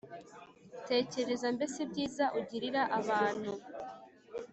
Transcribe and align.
tekereza 0.87 1.47
mbese 1.55 1.77
ibyiza 1.85 2.25
ugirira 2.39 2.81
abantu: 2.99 3.51